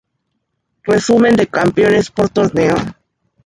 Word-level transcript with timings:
Resumen 0.81 1.35
de 1.35 1.45
campeones 1.45 2.09
por 2.09 2.27
Torneo. 2.27 2.73